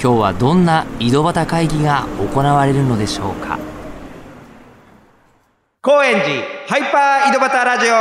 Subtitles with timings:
[0.00, 3.58] 今日はどんな井戸端会議が行われるのでしょうか？
[5.82, 7.96] 高円寺ハイパー井戸端ラジオ。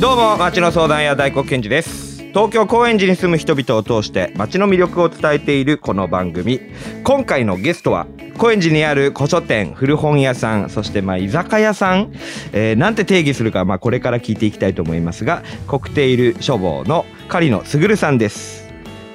[0.00, 2.24] どうも町の相談屋大黒賢治です。
[2.28, 6.60] 東京高円寺に住む人々を通して町の魅力を伝えているこの番組。
[7.04, 8.06] 今回のゲストは
[8.40, 12.10] 高円寺にある古書店古本屋さんそしてまあ居酒屋さん、
[12.54, 18.70] えー、なんて定義するかまあこれから聞いていきたいと思いますがコクテイル書房の狩野卓さんです。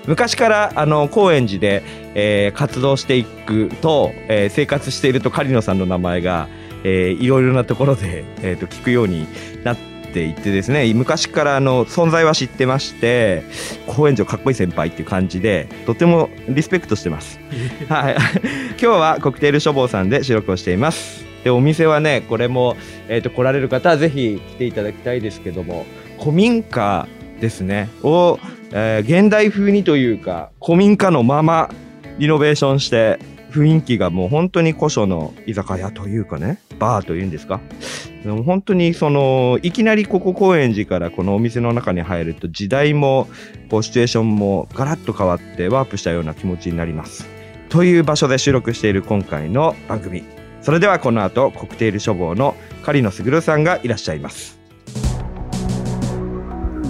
[0.05, 1.81] 昔からあの高円寺で、
[2.13, 6.47] えー、活動していくと、えー、生活していると狩野さんの名前が、
[6.83, 9.25] えー、いろいろなところで、えー、と聞くように
[9.63, 13.43] なっていてですね昔からあの存在は知ってまして
[13.87, 17.39] 高円寺かっこいい先輩っていう感じでとてもリスペクトしてます。
[17.89, 18.15] はい、
[18.77, 21.25] 今日はコクテール書房さんで収録をしています。
[21.43, 22.75] でお店はねこれも、
[23.07, 25.85] えーと、来られる方はぜひ来ていただきたいですけども
[26.19, 27.07] 古民家
[27.39, 28.39] ですねを
[28.77, 31.69] えー、現代風にというか古民家のまま
[32.17, 33.19] リノベーションして
[33.55, 37.61] 雰囲気がもう本当に古書の居酒屋というかねバーというんですか？
[38.23, 43.29] でも本当にそのいきなりここ高円寺からこのお店の中に入ると時代も
[43.69, 47.27] こうシチュエーションもガラッと変わってワープしたような気持ちになります。
[47.69, 50.23] という場所で収録している今回の番組。
[50.61, 54.59] それではこの後コクテール書房の狩野卓さんがいらっしゃいます。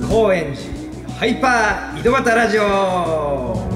[0.09, 3.74] 高円寺ハイパー井戸端ラジオ。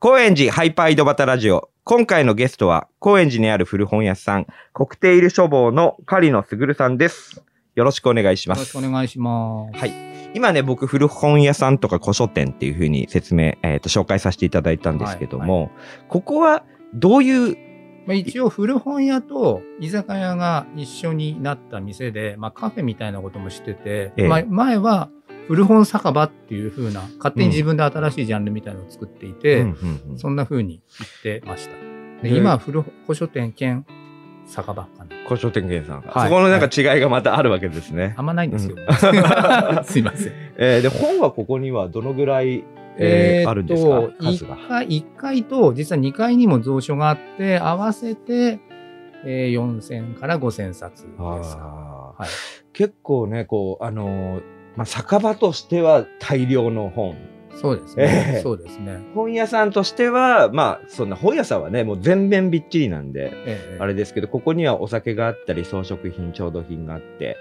[0.00, 1.70] 高円寺ハイパー井戸端ラジオ。
[1.82, 7.42] 今回のゲストは高円寺にある古本屋さんコクテイル書房の狩野卓さんです。
[7.74, 8.58] よろしくお願いします。
[8.58, 9.76] よろしくお願いします。
[9.76, 9.92] はい。
[10.34, 15.72] 今ね僕古本屋さんとか古書店っていうふうに説明、えーと、紹介させていただいたんですけども、
[16.06, 16.62] ここは
[16.94, 17.56] どういう
[18.06, 25.10] まあ、一応古本屋と居酒屋が一緒になった店で、まあ、カフェみたいなこともしてて、ええ、まあ、前は
[25.48, 29.66] 古本酒場っていう風な、勝手に自分で新しいジャンルみたいなのを作っていて、
[30.16, 31.74] そんな風に言ってました。
[32.22, 33.86] で今は古古書店兼
[34.44, 35.16] 酒場かな。
[35.26, 38.02] 古書店兼さん、はい、そこのなんか違いがまたあるわけですね。
[38.02, 38.76] はい、あんまないんですよ。
[39.84, 40.32] すいません。
[40.58, 42.64] えー、で、本はここにはどのぐらい
[43.00, 48.58] えー、あるんですか？1階 ?1 階と実は2階にも蔵書があって、合わせて、
[49.24, 51.22] えー、4000から5000冊です。
[51.22, 52.24] はい、
[52.72, 57.16] 結構ね、こう、あのーまあ、酒場としては大量の本。
[57.56, 58.34] そうですね。
[58.36, 59.00] えー、そうですね。
[59.12, 67.36] 本屋さんとしては、まあ、そんな本屋さんはね、もう全面びっちりなんで、えー、あれですけど、ここにはお酒があったり、装飾品、調度品があって、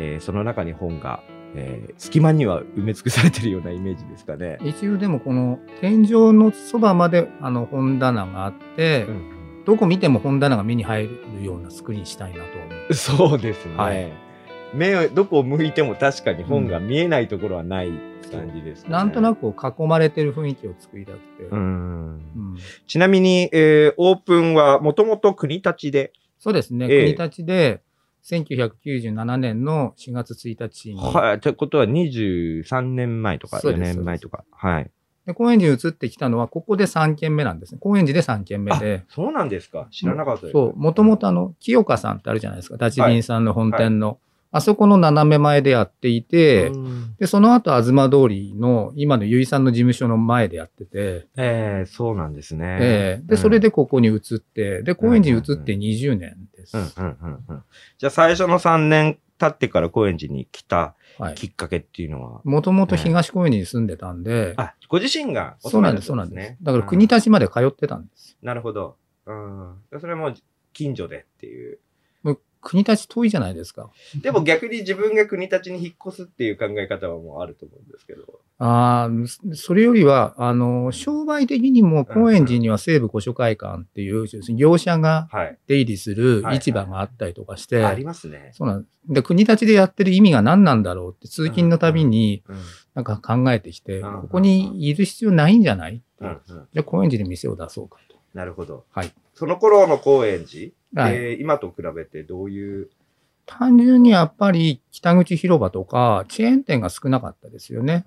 [0.00, 1.22] えー、その中に本が、
[1.54, 4.58] えー、隙間には埋め尽くされてるようなイメージですかね。
[4.64, 12.94] 一応でもこの天井のそばまであの本棚があって、うん、どこ見ても本棚が目に入るような作りにしたいなと思う。
[12.94, 13.76] そうですね。
[13.76, 14.29] はい
[14.74, 17.90] 目をどこを向いても確かに本が見えないところはない
[18.30, 21.44] 感じです、ねうん、なんとなく囲まれてる雰囲気を作りたくて。
[21.44, 26.12] うんうん、ちなみに、えー、オープンはもともと国立で？
[26.38, 27.82] そうですね、えー、国立で
[28.24, 31.00] 1997年の4月1日に。
[31.00, 31.40] はい。
[31.40, 34.44] ということは23年前とか4年前とか。
[34.52, 34.90] はい。
[35.26, 37.78] で、高円寺に移ってきたのは、ここで3軒目なんですね。
[37.80, 39.04] 高円寺で3軒目で。
[39.08, 40.52] そうなんですか知らなかったです。
[40.52, 40.76] そう。
[40.76, 42.76] もともとあの、清香さんってあるじゃないですか。
[42.76, 44.06] ダチビンさんの本店の。
[44.06, 46.72] はいはいあそこの斜め前でやっていて、
[47.18, 51.28] で、その後、東通りの、今の結衣さんの事務所の前でやってて。
[51.36, 52.78] ええー、そうなんですね。
[52.80, 56.76] ええー、で、それでここに移って、で、高円寺に移って20年です。
[57.98, 60.94] じゃあ、最初の3年経ってから高円寺に来た
[61.34, 62.40] きっかけっていうのは？
[62.44, 64.54] もともと東高円寺に住んでたんで。
[64.56, 66.56] あ、ご自身が、そうなんです、そうなんです。
[66.62, 68.36] だから国立まで通ってたんです。
[68.42, 68.96] なるほど。
[69.26, 69.76] うん。
[70.00, 70.34] それも
[70.72, 71.78] 近所でっていう。
[72.60, 73.90] 国立遠いじゃないですか。
[74.22, 78.40] でも逆に自分が国立に引っ越すっていう考え方はもうあると思うんですけど。
[78.58, 85.28] ああ、それよりは、あの、商売的にも高円寺には西部古書会館っていう、業者が
[85.66, 87.84] 出入りする市場があったりとかして。
[87.84, 88.50] ありますね。
[88.52, 92.42] そうなんで、国立でやってる意味が何なんだろうって通勤のたびに、
[92.94, 98.09] なんか考えてきて、ここにいる必要ないんじゃないじゃあ高円寺で店を出そうかと。
[98.34, 98.84] なるほど。
[98.92, 99.12] はい。
[99.34, 102.90] その頃の高円寺、はい、えー、今と比べてどういう？
[103.46, 108.04] 単純にやっぱり北口広場とかチェーン店が少なかったですよね。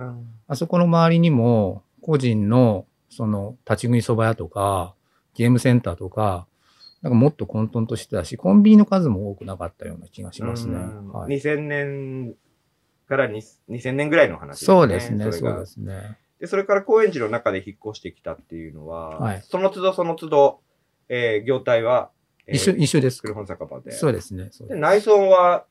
[0.48, 4.96] あそこの周りにも個人のその立ち食い蕎麦屋とか
[5.34, 6.48] ゲームセンターとか、
[7.02, 10.78] なんかもっと混沌としてたし、コンビニの数も多くなかったような気がしますね。
[10.78, 12.36] はい、2000年
[13.08, 14.78] から2000年ぐらいの話ですね。
[14.78, 16.18] そうですね、そうですね。
[16.44, 20.60] で、それから高円寺の中で引っ越してきたっていうのは、はい、その都度その都度、
[21.08, 22.10] えー、業態は、
[22.46, 23.22] えー、一緒、一緒です。
[23.22, 23.94] 古本酒場で。
[23.94, 24.50] そうですね。
[24.68, 25.64] で内装は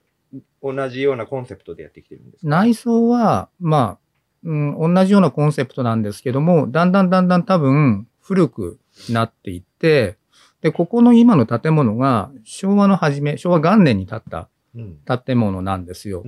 [0.62, 3.98] 同じようなコンセプトでやってきてるんです内装は、まあ、
[4.44, 4.54] う
[4.90, 8.78] ん、同じようなコンセプトなんですけども、だんだんだんだん多分古く
[9.10, 10.16] なっていって、
[10.62, 14.48] で、ここの今の建物が昭和の初め、昭和元年に建った
[15.22, 16.24] 建物なんですよ。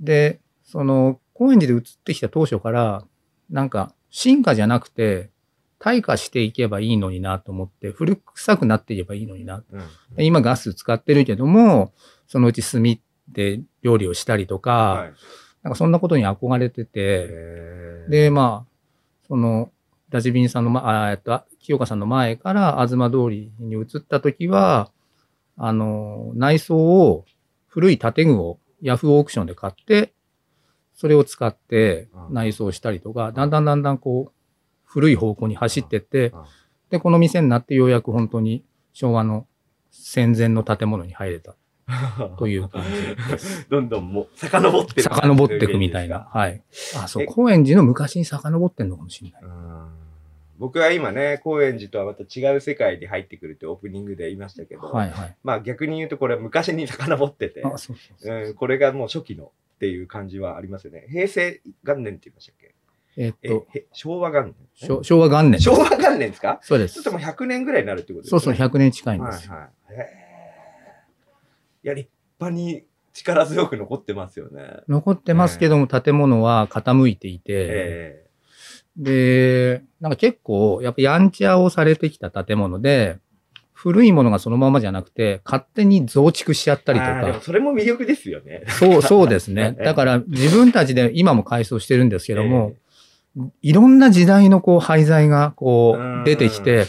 [0.00, 3.04] で、その、高円寺で移ってきた当初から、
[3.52, 5.30] なんか、進化じゃなくて、
[5.78, 9.62] 退化していけばいいのになと思って、古臭くなっていけばいいのにな。
[9.70, 11.92] うん、今ガス使ってるけども、
[12.26, 12.82] そのうち炭
[13.28, 15.12] で料理をしたりとか、はい、
[15.62, 18.72] なんかそんなことに憧れてて、で、まあ、
[19.26, 19.70] その、
[20.08, 24.90] ダジビンさんの、ま、あえっと、清香さんの前から東通りに移った時は、
[25.56, 27.24] あの、内装を
[27.66, 30.12] 古い建具をヤフーオークションで買って、
[30.94, 34.32] それを使って内装したりとか、だんだんだんだんこう、
[34.84, 36.32] 古い方向に走ってって、
[36.90, 39.46] で、この店になってようやく本当に昭和の
[39.90, 41.56] 戦前の建物に入れた。
[42.38, 43.68] という感じです。
[43.68, 45.02] どんどんもう、遡ってる。
[45.02, 46.28] 遡っていくみたいな。
[46.32, 46.62] はい。
[46.96, 49.42] あ、そう、高円寺の昔に遡ってんのかもしれない。
[50.58, 59.50] 僕は今ね、高円寺とはまた違う世界に入ってくるってオープニングで言いましたけど、はいはい、まあ逆に言うとこれ昔に遡ってて、そうそうそうこれがもう初期の
[59.82, 61.06] っていう感じはありますよね。
[61.10, 62.74] 平成元年って言いましたっけ？
[63.16, 65.02] えっと、昭和元年？
[65.02, 65.60] 昭和元年。
[65.60, 66.60] 昭和元年ですか？
[66.62, 66.94] そうです。
[66.94, 68.40] ちょっともう100年ぐらいになるってことですね。
[68.40, 69.50] そうそう、100年近いんです。
[69.50, 69.70] はいはい。
[71.82, 72.08] いや、立
[72.38, 74.62] 派に力強く残ってますよね。
[74.88, 78.32] 残ってますけども、建物は傾いていて、えー
[78.94, 83.18] で、なんか結構、やっぱやんちゃをされてきた建物で、
[83.72, 87.40] 古いものがそのままじゃなくて、勝手に増築しちゃったりとか。
[87.42, 88.62] それも魅力ですよね。
[88.68, 89.76] そう、そうですね。
[89.82, 92.74] だから自分たちで今も改装してるんですけども、
[93.36, 96.86] えー、いろんな時代のこう廃材がこう出てきて、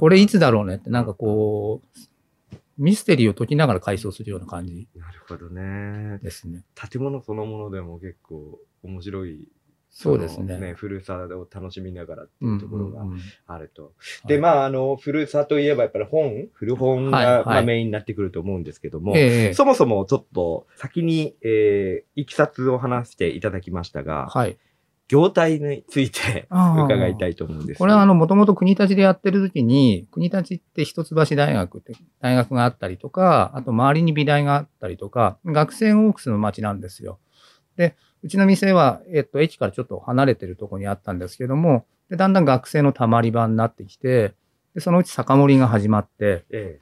[0.00, 1.98] これいつだろうねってなんかこう、
[2.78, 4.88] ミステリーを解きながら改装するような感じ。
[4.96, 6.18] なるほどね。
[6.22, 6.62] ですね。
[6.74, 9.48] 建物そのものでも結構面白い
[9.94, 10.58] そうですね。
[10.58, 13.04] ね古さを楽しみながらっていうところが
[13.46, 13.92] あると。
[14.26, 24.56] で、まあ、あの、古さといえばやっぱり本、古本が、はいまあ、メインになってくると思うんですけども、えー、そもそもちょっと先に、えー、いきさつを話していただきましたが、はい。
[25.08, 27.78] 業態について伺いたいと思うんです。
[27.78, 31.92] これはあの、もともと国立でやってる時に、国立って一橋大学って
[32.22, 37.18] 大学があったりとか、あと周りに美大があったりとか、学生オークスの街なんですよ。
[37.76, 44.34] で、うちの店は、えっと、駅からちょっと離れてるところにあったんですけども、でだんだん学生のたまり場になってきて、
[44.74, 46.80] でそのうち酒盛りが始まって、ええ、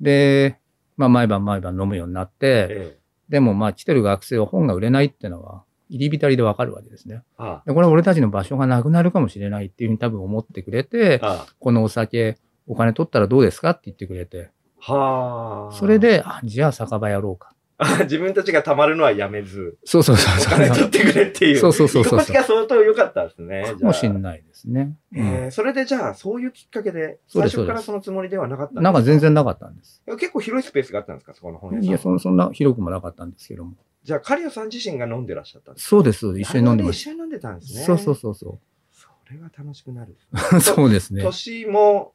[0.00, 0.58] で、
[0.96, 2.98] まあ、毎晩毎晩飲むようになって、ええ、
[3.28, 7.22] でも、まあ、来てる学生は本が売れないっていうのは、入り浸りでわかるわけですね。
[7.36, 14.50] ああでこれは俺たちの場所がなくなるかもしれないっていうふうに多分思ってくれて、ああこのお酒、お金取ったらどうですかって言ってくれて。
[14.80, 15.74] はあ。
[15.74, 17.55] それで、あ、じゃあ酒場やろうか。
[18.04, 19.76] 自分たちが貯まるのはやめず。
[19.84, 20.34] そうそうそう。
[20.46, 21.58] お金取ってくれっていう。
[21.58, 22.20] そうそうそうそう。
[22.20, 23.74] 居心地が相当良かったですね。
[23.78, 24.96] かもしんないですね。
[25.14, 28.80] えー、それでじゃあ、そういうきっかけで、最初からそのつもりではなかったんですか？
[28.82, 30.02] なんか全然なかったんです。
[30.18, 31.88] 結構広いスペースがあったんですかそこの本屋さん。
[31.88, 33.74] いや、そそんな広くもなかったんですけども。
[34.04, 35.88] じゃあ、カリオさん自身が飲んでらっしゃったんですか？
[35.90, 37.10] そうです、一緒に飲んでました。
[37.10, 37.80] 一緒に飲んでたんですね。
[37.82, 38.58] そうそうそうそう。
[38.92, 40.16] それは楽しくなる。
[40.62, 41.22] そうですね。
[41.22, 42.12] 年も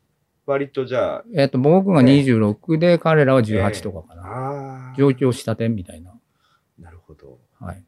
[0.51, 1.24] 割とじゃあ。
[1.36, 4.93] えっ、と、僕が26で、彼らは18とかかな。
[4.98, 6.13] 上京したてみたいな。
[7.12, 7.39] ほど。
[7.60, 7.84] はい。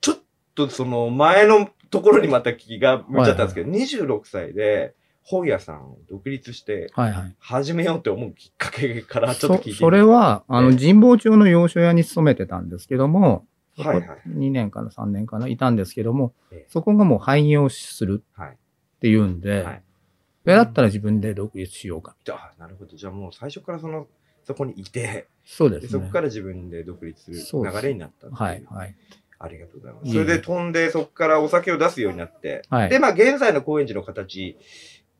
[0.00, 0.18] ちょっ
[0.54, 6.90] とその前のところにまた気が向いちゃったんですけど、はいはい、26歳で本屋さんを独立して
[7.38, 13.46] 始めようって思うきっかけからちょっと聞いてそそれは、あの、神保町の洋書屋に勤めてたんですけども、
[13.76, 16.32] はいはい、2年かな、3年かな、いたんですけども、
[16.68, 19.82] そこがもう廃業するっていうんで、はい、
[20.54, 22.16] だったら自分で独立しようか。
[22.30, 22.96] あなるほど。
[22.96, 24.06] じゃあもう最初からその
[24.44, 28.94] そこにいて、そうです、ね、そこから自分で独立する流れになったはい、はい。
[29.40, 30.12] ありがとうございます。
[30.12, 34.56] それで飛んで、そこからお酒を出すようになって、はい、で、まあ、現在の高円寺の形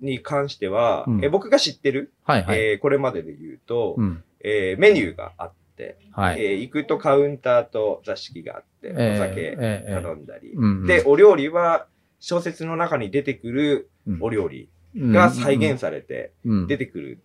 [0.00, 11.86] に関しては、うん、え僕が知ってる、はいはい、えー、これまでで言うと、うん、えー、メニューがあって、はい、えー、行くとカウンターと座敷があって、お酒頼んだり、えーえー、で、お料理は
[12.18, 16.32] 小説の中に出てくるお料理が再現されて
[16.66, 17.20] 出てくる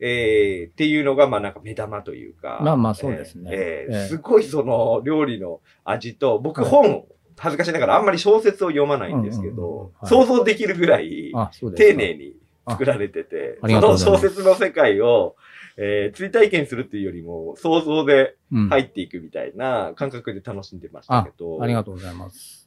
[0.00, 2.60] えー、っていうのが、まあなんか目玉というか。
[2.62, 3.50] まあまあそうですね。
[3.52, 7.04] えーえーええすごいその料理の味と、僕本、
[7.36, 11.32] 恥ずかしながらあんまり小説を読まないんですけど、はい想像できるぐらい。
[11.76, 12.36] 丁寧に
[12.68, 15.36] 作られてて、その小説の世界を、
[15.76, 21.62] えー、追体験するっていうよりも、想像でうん入っていくみたいな感覚で楽しんでましたけど。
[21.62, 22.57] ありがとうございます。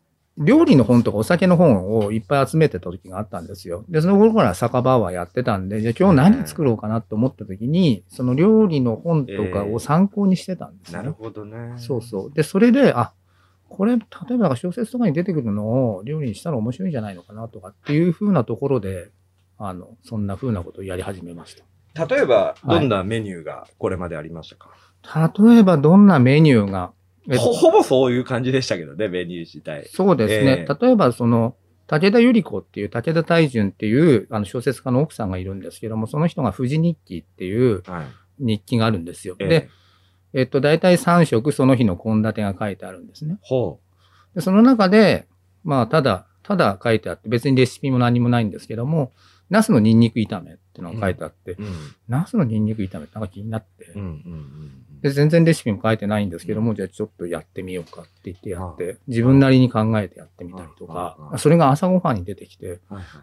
[0.43, 3.85] 料理の本とかお酒の本をいっぱい集めてた時があったんですよ。
[3.89, 10.97] で、その頃から酒場はやってたんで、じゃあ今日何作ろうかなと思った時に、その料理の本とかを参考にしてたんですね。
[10.97, 11.73] なるほどね。
[11.77, 12.31] そうそう。
[12.33, 13.13] で、それで、あ、
[13.69, 14.01] これ、例
[14.33, 19.11] えば小説とかに出てくるのを料理にしたら面白いんじゃないのかなとかっていう風なところで、
[19.57, 21.63] あの、そんな風なことをやり始めました。
[22.05, 24.69] 例えば、はいどんなメニューがこれまでありましたか、
[25.43, 27.00] 例えばどんなメニューが、えっと
[27.37, 29.87] ほ ほぼそういう感じでしたけどね、メニュー自体。
[29.91, 30.65] そうですね。
[30.69, 31.55] え例えば、その、
[31.87, 38.05] 武田百合子っていう、武田大順っていうあの小説家の奥さんがいるんですけども、その人が富士日記っていうはい。
[38.39, 39.35] 日記があるんですよ。
[39.39, 39.69] ええで、
[40.33, 43.37] えっと、大体3食その日の献立が書いてあるんですね。
[43.41, 43.79] ほ
[44.33, 45.27] で、その中で、
[45.63, 49.11] まあ、ただ、ただ書いてあって、別にレシピも何もないんですけども、
[49.51, 51.57] ナスのニンニク炒めっていうのが書いてあって、う。
[51.59, 51.73] うん。
[52.07, 62.79] ナスのニンニク炒めってなんか気になって、うんうんうんで、全然レシピも書いてないんですけども、じゃあちょっとやってみようかって言ってやって、自分なりに考えてやってみたりとかそれが朝ごはんに出てきて、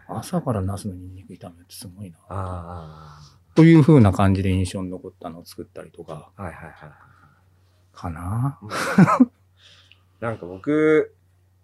[0.09, 2.17] 朝からナスのニンニク炒めってすごいな。
[2.27, 3.19] あ
[3.55, 6.43] という風な感じで印象に残ったのを作ったりとか、あ。
[6.43, 6.73] はいはいはい。
[7.93, 8.59] かな。
[10.19, 11.15] なんか僕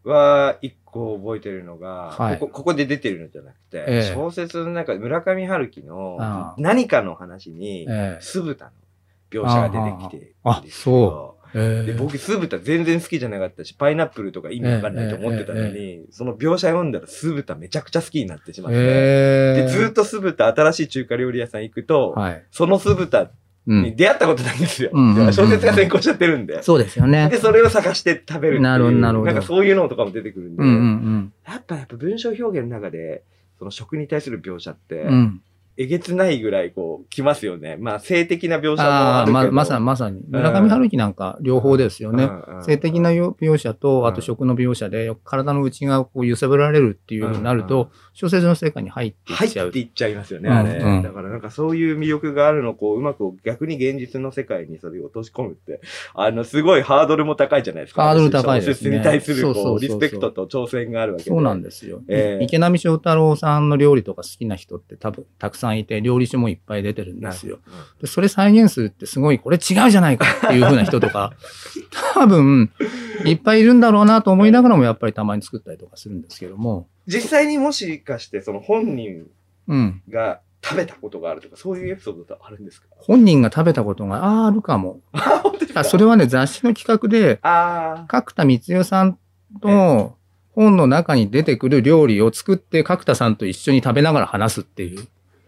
[0.05, 2.39] は一個覚えてるのが、はい。
[2.39, 4.13] ここここで出てるのじゃなくて、ええ。
[4.15, 8.17] 小説の中で村上春樹の何かの話にええ。
[8.21, 8.71] 酢豚の
[9.29, 22.43] 描写が出てきてるんですけそど、えで僕酢豚全然好きじゃなかったし、パイナップルとか意味わかんないと思ってたのに、えその描写読んだら酢豚めちゃくちゃ好きになってしまって、えでずっと酢豚、新しい中華料理屋さん行くと、はい。
[22.51, 23.29] その酢豚うん。
[23.65, 24.91] に出会ったことないんですよ。
[24.93, 26.61] うんうんうんうん小説が先行しちゃってるんで。
[26.63, 27.37] そうですよねで、。
[27.37, 28.61] それを探して食べる。
[28.61, 33.23] なるほどなるほどんかそういうのとかも出てくるんで、うんうんやっぱやっぱ文章表現の中で、
[33.59, 35.41] その食に対する描写って、うん。
[35.77, 35.83] うん。
[35.83, 37.77] えげつないぐらいこう、きますよね。
[37.77, 39.33] まあ、性的な描写もああ、あるけど。
[39.33, 40.21] ま、まさに、まさに。
[40.27, 42.25] 村上春樹なんか両方ですよね。
[42.25, 49.65] うんうん性的な描写と、うんあと食の描写で、体の内側をこう揺さぶられるっていうようになるうんと、小説の世界に入っていっちゃう。
[49.67, 50.79] 入っていっちゃいますよね、うんあれ。
[50.79, 55.81] うんだからなんかそういう魅力があるのをこう、うまく逆に現実の世界にそれを落とし込むって、
[56.13, 58.03] あの、すごいハードルも高いじゃないですか。
[58.03, 61.29] ハードル高いですね小説に対するそうそうリスペクトと挑戦があるわけで。
[61.29, 62.01] そうなんですよ。
[62.07, 67.59] ええ池波正太郎さんの料理とか好きな人って多分たくさんいて、料理書もいっぱい出てるんですよ。
[68.01, 71.33] でそれ再現するってすごい、これ違うじゃないかっていう風な人とか、
[72.13, 72.71] 多分、
[73.25, 79.27] いっぱいいるんだろうなと思いながらもやっぱりたまに作ったりとかするんですけども、実際にもしかしてその本人
[79.67, 80.01] うん。
[80.09, 82.87] が食べたことがあるとか、そういうエピソードってあるんですか？
[82.97, 84.99] 本人が食べたことが、ああ、あるかも。
[85.75, 89.17] あ、それはね、雑誌の企画で、あ角田光代さん
[89.61, 90.15] と
[90.51, 95.05] 本の中に出てくる料理を作って角田さんと一緒に食べながら話すっていう、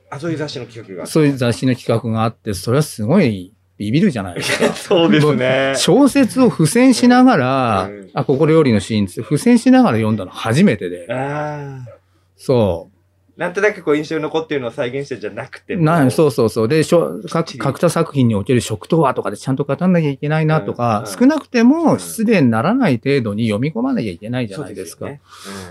[0.10, 1.06] あ、あ、そういう雑誌の企画が。
[1.06, 4.74] そういう雑誌の企画があって、それはすごいビビるじゃないですか。
[4.74, 5.74] そうですね。
[5.78, 11.12] 小説を付箋しながら、うんあ、ここ料理のシーンって付箋しながら読んだの初めてで。
[11.14, 11.98] ああ。
[12.36, 12.90] そ
[13.38, 15.76] なんとなくこう印象に残ってるのを再現してじゃなくて。
[15.76, 16.68] なそうそうそう。
[16.68, 25.02] で、しょかきっちり角田作品における食とはとかでちゃんと語んなきゃいけないなとか、うんうん少なくてうんも失礼にならない程度に読み込まなきゃいけないじゃないですか。
[25.02, 25.22] そうよね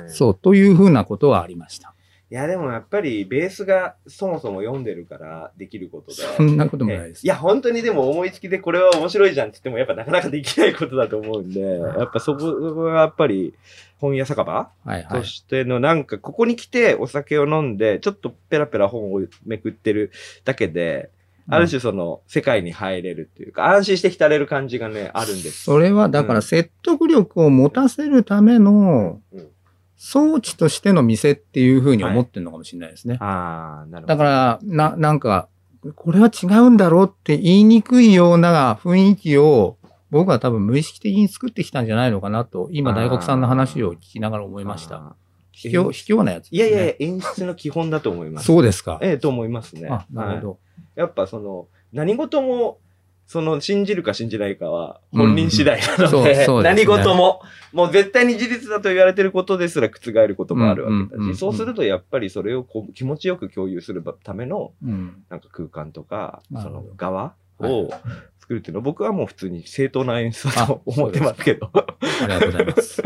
[0.02, 1.95] うんそう、というふうなことはありました。
[2.28, 6.22] いや、でもやっぱりベースがそもそも読んでるからできることで。
[6.36, 7.24] そんなこともないです。
[7.24, 13.54] いや、本当にでも思いつきでこれは面白いじゃんって言ってもやっぱなかなかできないことだと思うんで、やっぱそこはやっぱり
[13.98, 15.06] 本屋酒場はいはい。
[15.06, 20.10] としてのなんかここに来てお酒を飲んでちょっとペラペラ本をめくってる
[20.44, 21.10] だけで、
[21.48, 25.62] ある種その世界に入れるっていうか安心して浸れる感じがね、あるんです。
[25.62, 29.48] それはだから説得力を持たせるためのうん
[29.96, 33.16] 装置としての店っていうふうに思ってるのかもしれないですね。
[33.20, 34.06] ああ、なるほど。
[34.06, 35.48] だから、な、なんか、
[35.94, 39.76] これは違うんだろうって言いにくいような雰囲気を
[40.10, 44.96] 僕は多分無意識的に作ってきたんじゃないのかなと、今大黒さんの話を聞きながら思いました。
[44.96, 45.16] あ
[45.52, 46.56] 卑怯、卑怯なやつー。
[46.56, 48.46] いやいや演出の基本だと思います。
[48.46, 48.98] そうですか。
[49.02, 49.88] ええと思いますね。
[49.90, 50.58] あ、なるほはいど。
[50.94, 52.78] やっぱその、何事も、
[53.26, 57.42] その、信じるか信じないかは本人次第なので、何事も、
[57.72, 65.24] もう絶対に事実だと言われてることですら覆ることもあるわけだし、そうするとやっぱりそれをこう気持ちよく共有するための、うん。
[65.28, 67.90] なんか空間とか、その側はいを
[68.38, 71.70] 作るっていうのは僕はもう普通に正当な演出だあと思ってますけど。
[71.72, 71.86] あ
[72.22, 73.02] りがとうございます。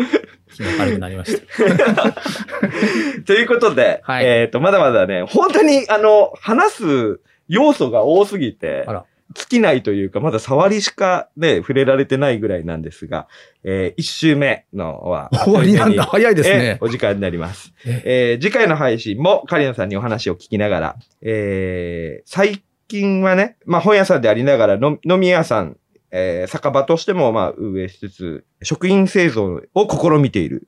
[0.55, 2.13] 気が軽くなりました。
[3.25, 13.29] ということで、はいえっ、と、まだまだね、本当に、あの、話す要素が多すぎてあら、尽きないというか、まだ触りしかね、触れられてないぐらいなんですが、
[13.63, 16.05] えー、一周目のは、 終わりなんだ。
[16.05, 16.85] 早いですえねー。
[16.85, 17.73] お時間になります。
[17.87, 25.77] ええー次回の配信もカリナさんにお話を聞きながら、えー最近はね、まあ本屋さんでありながらの飲み屋さん、
[26.11, 30.67] えー酒場としてもまあ運営しつつ、食品製造を試みている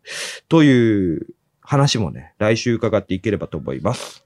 [0.49, 1.27] という
[1.61, 4.25] 話もね、来週伺っていければと思います。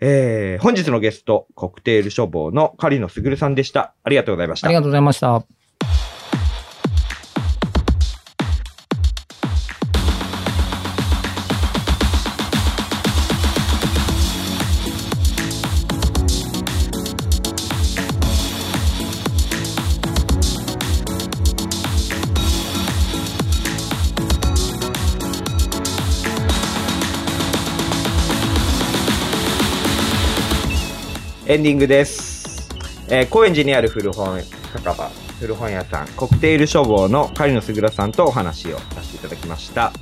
[0.00, 3.94] えー本日のゲスト、コクテール処方の狩野卓さんでした。
[4.02, 4.74] ありがとうございましたあり。
[4.74, 5.55] がとうございました。
[31.66, 32.68] ディングです。
[33.08, 39.92] えー高円寺にある古本酒場、古本屋さん、コクテール処方の狩野すぐらさんとお話をさせていただきました。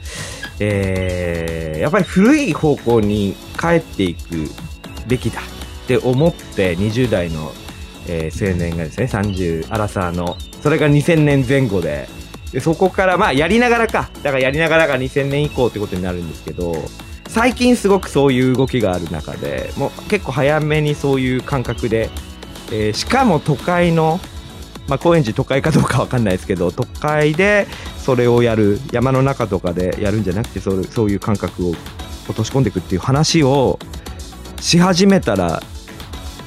[0.60, 4.50] えーやっぱり古い方向に帰っていく
[5.08, 7.50] べきだって思って20代の、
[8.08, 12.10] えー青年がですね、30、アラサーの、それが2000年前後で、
[12.52, 14.10] でそこから、まあ、やりながらか。
[14.22, 16.74] だからやりながらが2000年以降ってことになるんですけど、
[17.34, 22.08] 最近すごくそういう動きがある中で、もう結構早めにそういう感覚で、
[22.70, 24.20] えーしかも都会の、
[24.86, 27.66] まあ、高円寺都会かどうかわかんないですけど、都会で
[27.98, 31.70] それをやる、山の中とかでやるんじゃなくて、そうそういう感覚を
[32.28, 33.80] 落とし込んでいくっていう話を
[34.60, 35.60] し始めたら、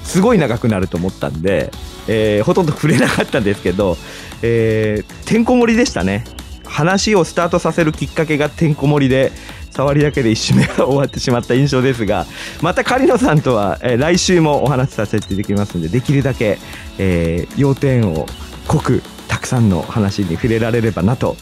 [0.05, 1.69] すごい長くなると思ったんで、
[2.07, 3.97] えーほとんど触れなかったんですけど、
[4.41, 6.23] えーてんこ盛りでしたね。
[6.63, 9.33] 話をスタートさせるきっかけがてんこ盛りで、
[9.71, 12.25] 触りだけで一周目が終わってしまった印象ですが、
[12.61, 16.57] また狩野さんとは、えー来週もお話しさせていただきますので、できるだけ、
[16.97, 18.25] えー要点を
[18.67, 21.35] 濃く、たくさんの話に触れられればなと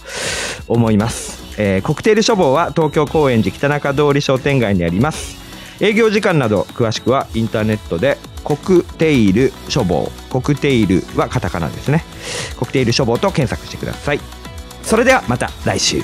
[0.67, 1.43] 思います。
[1.57, 5.45] えーコクテール処方は東京高円寺北中通り商店街にあります。
[5.81, 12.05] 営業時間など詳しくはインターネットでコクテイル処方コクテイルはカタカナですね
[12.57, 14.19] コクテイル処方と検索してください
[14.83, 16.01] それではまた来週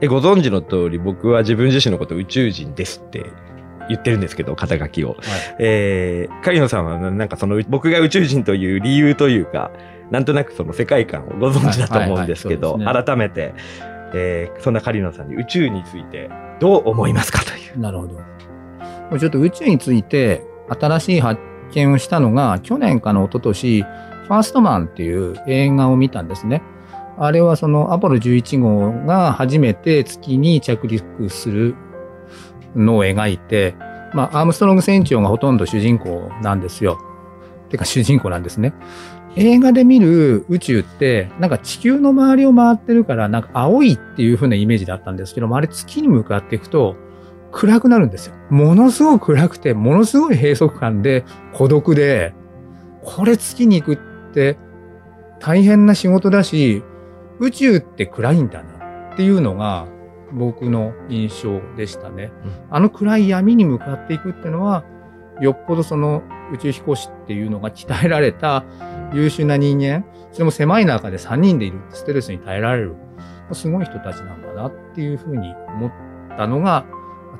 [0.00, 3.30] えご存知の通り僕は自分自身のこと宇宙人ですって
[3.88, 5.16] 言ってるんですけど肩書きを、
[5.58, 9.70] えー、狩野さんはななんかその僕が宇宙人という理由というか
[10.10, 13.54] なんとなくその世界観をご存知だと思うんですけど、はいはいはいそうです改めて、
[14.14, 18.14] えーそんな狩野さんに宇宙についてどう思いますかというなるほど。
[18.14, 21.40] もうちょっと宇宙について新しい発
[21.72, 26.62] 見をしたのが、去年かの一昨年、ファーストマンっていう映画を見たんですね。
[27.22, 31.76] あれはそのアポロ11号が初めて月に着陸する
[32.74, 33.74] のを描いて、
[34.14, 36.98] まあ、アームストロング船長がほとんど主人公なんですよ。
[37.68, 38.72] てか主人公なんですね。
[39.36, 46.96] 映画で見る宇宙って、なんか地球の周りを回ってるから、なんか青いっていう風なイメージだったんですけども、あれ月に向かっていくと、
[47.52, 48.34] 暗くなるんですよ。
[48.48, 52.32] ものすごく暗くて、ものすごい閉塞感で、孤独で、
[53.04, 54.56] これ月に行くって
[55.38, 56.82] 大変な仕事だし、
[57.40, 59.86] 宇宙って暗いんだなっていうのが
[60.32, 62.32] 僕の印象でしたね。
[62.44, 64.84] うんあの暗い闇に向かっていくっていうのは、
[65.40, 66.22] よっぽどその
[66.52, 68.64] 宇宙飛行士っていうのが鍛えられた
[69.12, 72.94] 優秀な人間、それも狭い中で3人でいるストレスに耐えられる、
[73.52, 75.92] すごい人たちなんだなっていうふうに思っ
[76.36, 76.84] たのが、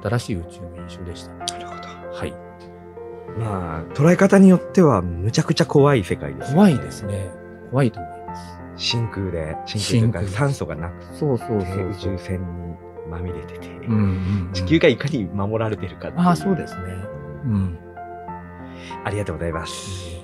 [0.02, 1.34] 新しい宇宙の印象でした。
[1.34, 2.34] なるほどはい。
[3.38, 7.30] まあ捉え方によってはむちゃくちゃ怖い世界です、怖いですね。
[7.70, 8.19] 怖いと思います。
[8.80, 12.74] 真空で真空というか酸素がなくそうそうてそう宇宙船に
[13.10, 14.00] まみれてて、うんうん
[14.46, 16.80] うん地球がいかに守られてるかあ、そうですね。
[17.44, 17.78] うん。
[19.04, 20.19] ありがとうございます。